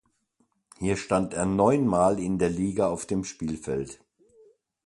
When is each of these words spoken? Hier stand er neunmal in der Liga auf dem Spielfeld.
Hier 0.79 0.97
stand 0.97 1.35
er 1.35 1.45
neunmal 1.45 2.17
in 2.17 2.39
der 2.39 2.49
Liga 2.49 2.87
auf 2.87 3.05
dem 3.05 3.23
Spielfeld. 3.23 4.01